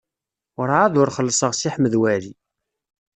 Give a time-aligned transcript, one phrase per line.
[0.57, 2.33] Werɛad ur xellṣeɣ Si Ḥmed Waɛli.